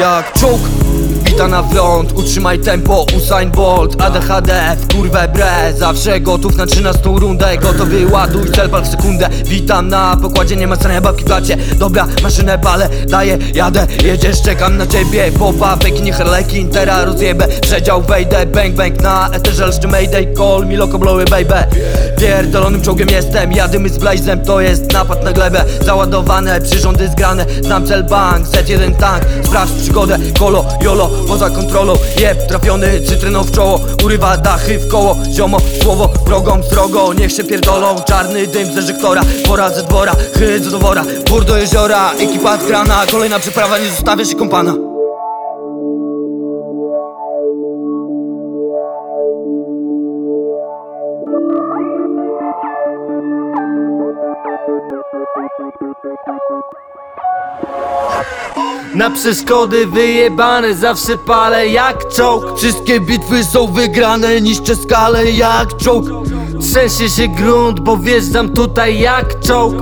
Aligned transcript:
Jak 0.00 0.34
çok 0.34 0.58
Bita 1.32 1.48
na 1.48 1.62
front, 1.62 2.12
utrzymaj 2.12 2.58
tempo 2.58 3.06
Usain 3.16 3.50
Bolt, 3.50 4.02
ADHD 4.02 4.76
W 4.80 4.94
kurwę 4.94 5.28
bre, 5.34 5.74
zawsze 5.78 6.20
gotów 6.20 6.56
na 6.56 6.66
13 6.66 7.00
rundę 7.04 7.58
Gotowy 7.58 8.06
ładuj, 8.06 8.50
cel 8.50 8.70
pal 8.70 8.82
w 8.82 8.88
sekundę 8.88 9.28
Witam 9.44 9.88
na 9.88 10.16
pokładzie, 10.22 10.56
nie 10.56 10.66
ma 10.66 10.76
strony 10.76 11.00
babki 11.00 11.22
w 11.22 11.26
klacie 11.26 11.56
Dobra, 11.78 12.06
maszynę 12.22 12.58
palę, 12.58 12.88
daję, 13.08 13.38
jadę 13.54 13.86
Jedziesz, 14.04 14.42
czekam 14.42 14.76
na 14.76 14.86
ciebie 14.86 15.32
Popa, 15.38 15.76
Pekin, 15.76 16.12
Harlekin, 16.12 16.68
teraz 16.68 17.06
rozjebę 17.06 17.48
Przedział 17.48 18.02
wejdę, 18.02 18.46
bang 18.46 18.74
bang 18.74 19.02
na 19.02 19.30
eterze 19.32 19.66
Jeszcze 19.66 19.88
mayday, 19.88 20.34
call 20.36 20.66
mi 20.66 20.76
loco 20.76 20.98
blowy 20.98 21.24
baby. 21.24 21.64
Pierdolonym 22.18 22.82
czołgiem 22.82 23.08
jestem, 23.08 23.52
jadymy 23.52 23.88
z 23.88 23.98
blazem 23.98 24.44
To 24.44 24.60
jest 24.60 24.92
napad 24.92 25.24
na 25.24 25.32
glebę, 25.32 25.64
załadowane 25.84 26.60
Przyrządy 26.60 27.08
zgrane, 27.08 27.46
znam 27.62 27.86
cel 27.86 28.04
bank 28.04 28.48
Set 28.48 28.68
jeden 28.68 28.94
tank, 28.94 29.24
sprawdź 29.44 29.82
przygodę 29.82 30.18
Kolo, 30.38 30.64
jolo, 30.80 31.10
poza 31.22 31.50
kontrolą 31.50 31.94
Jeb, 32.20 32.46
trafiony, 32.46 33.00
cytryną 33.00 33.42
w 33.42 33.50
czoło. 33.50 33.80
Urywa 34.04 34.36
dachy 34.36 34.78
w 34.78 34.88
koło, 34.88 35.16
ziomo 35.32 35.58
Słowo, 35.82 36.08
wrogą, 36.26 36.62
srogo, 36.62 37.12
niech 37.12 37.32
się 37.32 37.44
pierdolą. 37.44 37.96
Czarny 38.06 38.46
dym 38.46 38.72
z 38.72 38.74
deżektora, 38.74 39.22
pora 39.46 39.70
ze 39.70 39.82
dwora 39.82 40.12
Chydz 40.38 40.70
do 40.70 40.78
wora, 40.78 41.04
bór 41.28 41.44
do 41.44 41.56
jeziora 41.56 42.12
Ekipa 42.12 42.58
zgrana, 42.58 43.06
kolejna 43.10 43.38
przyprawa 43.38 43.78
Nie 43.78 43.90
zostawia 43.90 44.24
się 44.24 44.34
kompana 44.34 44.74
Na 58.94 59.10
przeszkody 59.10 59.86
wyjebane 59.86 60.74
zawsze 60.74 61.18
palę 61.18 61.68
jak 61.68 62.08
czołg. 62.08 62.58
Wszystkie 62.58 63.00
bitwy 63.00 63.44
są 63.44 63.66
wygrane, 63.66 64.40
niszczę 64.40 64.76
skalę 64.76 65.30
jak 65.30 65.76
czołg. 65.76 66.06
Trzęsie 66.60 67.10
się 67.10 67.28
grunt, 67.28 67.80
bo 67.80 67.96
wjeżdżam 67.96 68.48
tutaj 68.48 69.00
jak 69.00 69.40
czołg. 69.40 69.74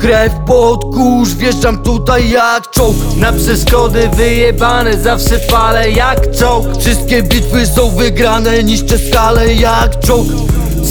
Krew 0.00 0.32
pod 0.46 0.84
kurz, 0.94 1.34
wjeżdżam 1.34 1.78
tutaj 1.78 2.30
jak 2.30 2.70
czołg. 2.70 2.96
Na 3.16 3.32
przeszkody 3.32 4.10
wyjebane 4.16 4.98
zawsze 4.98 5.38
palę 5.38 5.90
jak 5.90 6.36
czołg. 6.38 6.66
Wszystkie 6.80 7.22
bitwy 7.22 7.66
są 7.66 7.90
wygrane, 7.90 8.62
niszczę 8.62 8.98
skalę 8.98 9.54
jak 9.54 10.00
czołg. 10.00 10.28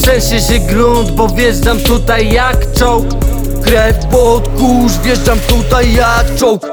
Trzęsie 0.01 0.39
się 0.39 0.59
grunt, 0.59 1.11
bo 1.11 1.27
wjeżdżam 1.27 1.79
tutaj 1.79 2.33
jak 2.33 2.73
czołg 2.73 3.05
Krew 3.63 4.05
pod 4.11 4.47
kurz, 4.47 4.97
wjeżdżam 5.03 5.39
tutaj 5.39 5.93
jak 5.93 6.35
czołg 6.35 6.67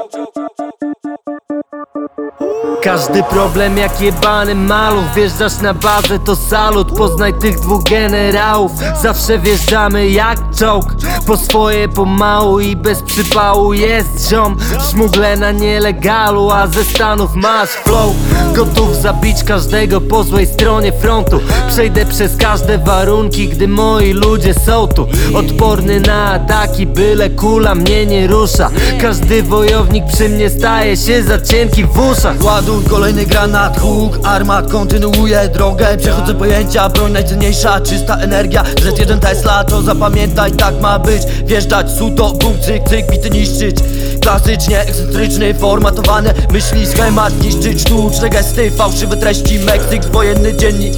Każdy 2.87 3.23
problem 3.23 3.77
jak 3.77 4.01
jebany 4.01 4.55
maluch 4.55 5.13
Wjeżdżasz 5.15 5.61
na 5.61 5.73
bazę 5.73 6.19
to 6.19 6.35
salut. 6.35 6.97
Poznaj 6.97 7.33
tych 7.33 7.59
dwóch 7.59 7.83
generałów 7.83 8.71
Zawsze 9.01 9.39
wjeżdżamy 9.39 10.09
jak 10.09 10.55
czołg. 10.55 10.85
Po 11.25 11.37
swoje 11.37 11.89
pomału 11.89 12.59
i 12.59 12.75
bez 12.75 13.01
przypału 13.01 13.73
jest 13.73 14.29
ziom. 14.29 14.57
Szmugle 14.89 15.37
na 15.37 15.51
nielegalu, 15.51 16.51
a 16.51 16.67
ze 16.67 16.83
Stanów 16.83 17.35
masz 17.35 17.69
flow. 17.69 18.15
Gotów 18.55 18.95
zabić 18.95 19.43
każdego 19.43 20.01
po 20.01 20.23
złej 20.23 20.45
stronie 20.45 20.91
frontu. 20.91 21.39
Przejdę 21.69 22.05
przez 22.05 22.37
każde 22.37 22.77
warunki, 22.77 23.49
gdy 23.49 23.67
moi 23.67 24.13
ludzie 24.13 24.53
są 24.53 24.87
tu. 24.87 25.07
Odporny 25.33 25.99
na 25.99 26.31
ataki, 26.31 26.85
byle 26.85 27.29
kula 27.29 27.75
mnie 27.75 28.05
nie 28.05 28.27
rusza. 28.27 28.69
Każdy 29.01 29.43
wojownik 29.43 30.05
przy 30.13 30.29
mnie 30.29 30.49
staje 30.49 30.97
się 30.97 31.23
za 31.23 31.41
cienki 31.41 31.83
w 31.83 31.99
uszach 31.99 32.37
Kolejny 32.83 33.25
granat, 33.25 33.79
huk, 33.79 34.19
armat 34.23 34.71
kontynuuje 34.71 35.49
drogę. 35.53 35.97
Przechodzę 35.97 36.33
pojęcia, 36.33 36.89
broń 36.89 37.11
najcenniejsza, 37.11 37.81
czysta 37.81 38.17
energia. 38.17 38.63
Z1 38.63 39.19
Tesla, 39.19 39.63
to 39.63 39.81
zapamiętaj, 39.81 40.51
tak 40.51 40.81
ma 40.81 40.99
być. 40.99 41.21
Wjeżdżać, 41.45 41.91
suto, 41.91 42.33
bum, 42.33 42.53
cyk, 42.61 42.89
cyk, 42.89 43.11
bity 43.11 43.29
niszczyć. 43.29 43.75
Klasycznie, 44.21 44.81
ekscentryczny, 44.81 45.53
formatowany 45.53 46.33
Myśli, 46.51 46.87
schemat, 46.87 47.43
niszczyć. 47.43 47.81
Sztuczne 47.81 48.29
gesty 48.29 48.71
Fałszywe 48.71 49.17
treści, 49.17 49.59
Meksyk, 49.59 50.05
wojenny 50.05 50.53
dziennik 50.53 50.93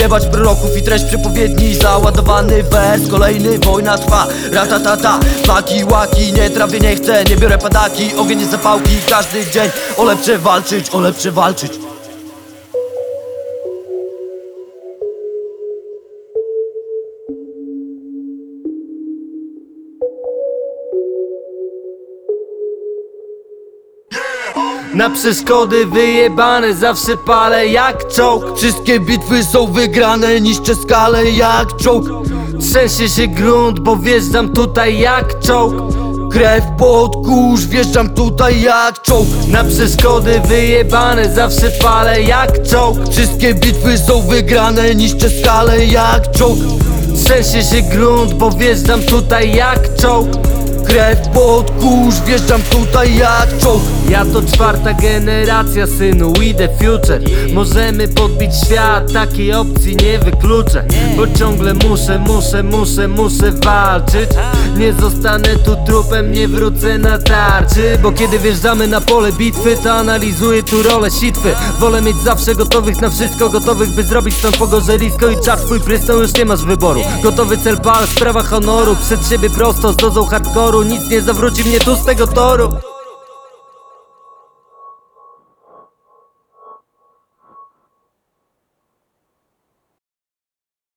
Jebać 0.00 0.26
proroków 0.26 0.76
i 0.76 0.82
treść 0.82 1.04
przepowiedni. 1.04 1.74
Załadowany 1.74 2.62
wers, 2.62 3.08
kolejny, 3.10 3.58
wojna 3.58 3.98
trwa. 3.98 4.26
Ratatata, 4.52 5.18
flaki, 5.44 5.84
łaki 5.84 6.32
Nie 6.32 6.50
trafię, 6.50 6.80
nie 6.80 6.96
chcę, 6.96 7.24
nie 7.24 7.36
biorę 7.36 7.58
padaki 7.58 8.14
Ogień 8.16 8.38
jest 8.38 8.50
zapałki, 8.50 8.90
każdy 9.10 9.46
dzień 9.46 9.70
O 9.96 10.04
lepsze 10.04 10.38
walczyć, 10.38 10.90
o 10.90 11.00
lepsze 11.00 11.32
walczyć 11.32 11.72
Na 24.94 25.10
przeszkody 25.10 25.86
wyjebane 25.86 26.74
zawsze 26.74 27.16
palę 27.16 27.66
jak 27.66 28.08
czołg. 28.08 28.44
Wszystkie 28.56 29.00
bitwy 29.00 29.44
są 29.44 29.66
wygrane, 29.66 30.40
niszczę 30.40 30.74
skalę 30.74 31.30
jak 31.30 31.76
czołg. 31.76 32.06
Trzęsie 32.60 33.08
się 33.08 33.28
grunt, 33.28 33.80
bo 33.80 33.96
wjeżdżam 33.96 34.48
tutaj 34.48 34.98
jak 34.98 35.40
czołg. 35.40 35.74
Krew 36.32 36.64
pod 36.78 37.16
kurz, 37.26 37.66
wjeżdżam 37.66 38.08
tutaj 38.10 38.62
jak 38.62 39.02
czołg. 39.02 39.28
Na 39.48 39.64
przeszkody 39.64 40.40
wyjebane 40.48 41.34
zawsze 41.34 41.70
palę 41.70 42.22
jak 42.22 42.62
czołg. 42.62 42.98
Wszystkie 43.10 43.54
bitwy 43.54 43.98
są 43.98 44.22
wygrane, 44.22 44.94
niszczę 44.94 45.30
skalę 45.30 45.86
jak 45.86 46.30
czołg. 46.30 46.58
Trzęsie 47.24 47.62
się 47.62 47.82
grunt, 47.82 48.34
bo 48.34 48.50
wjeżdżam 48.50 49.02
tutaj 49.02 49.54
jak 49.54 49.96
czołg 49.96 50.28
Krew 50.88 51.28
pod 51.28 51.70
kurz, 51.70 52.20
wjeżdżam 52.26 52.62
tutaj 52.62 53.16
jak 53.16 53.58
czołg. 53.58 53.82
Ja 54.08 54.24
to 54.24 54.42
czwarta 54.42 54.92
generacja 54.92 55.86
synu, 55.86 56.32
we 56.32 56.54
the 56.54 56.68
future. 56.68 57.20
Możemy 57.54 58.08
podbić 58.08 58.50
świat, 58.66 59.12
takiej 59.12 59.52
opcji 59.52 59.96
nie 59.96 60.18
wykluczę. 60.18 60.84
Bo 61.16 61.38
ciągle 61.38 61.74
muszę, 61.74 62.18
muszę, 62.18 62.62
muszę, 62.62 63.08
muszę 63.08 63.52
walczyć. 63.52 64.30
Nie 64.76 64.92
zostanę 64.92 65.48
tu 65.64 65.76
trupem, 65.86 66.32
nie 66.32 66.48
wrócę 66.48 66.98
na 66.98 67.18
tarczy. 67.18 67.98
Bo 68.02 68.12
kiedy 68.12 68.38
wjeżdżamy 68.38 68.86
na 68.86 69.00
pole 69.00 69.32
bitwy, 69.32 69.76
to 69.84 69.92
analizuję 69.92 70.62
tu 70.62 70.82
rolę 70.82 71.10
sitwy. 71.10 71.54
Wolę 71.80 72.02
mieć 72.02 72.16
zawsze 72.16 72.54
gotowych 72.54 73.00
na 73.00 73.10
wszystko, 73.10 73.48
gotowych 73.50 73.88
by 73.90 74.02
zrobić 74.02 74.34
stąd 74.34 74.56
pogorzelisko. 74.56 75.28
I 75.30 75.40
czas 75.44 75.60
twój 75.60 75.80
prysnął, 75.80 76.20
już 76.20 76.34
nie 76.34 76.44
masz 76.44 76.64
wyboru. 76.64 77.00
Gotowy 77.22 77.58
cel 77.58 77.78
pal, 77.78 78.06
sprawa 78.06 78.42
honoru, 78.42 78.96
przed 79.06 79.28
siebie 79.28 79.50
prosto 79.50 79.92
z 79.92 79.96
dozą 79.96 80.26
hardkoru 80.26 80.75
Nic 80.82 81.10
nie 81.10 81.22
zawróci 81.22 81.64
mnie 81.64 81.80
tu 81.80 81.96
z 81.96 82.04
tego 82.04 82.26
toru 82.26 82.68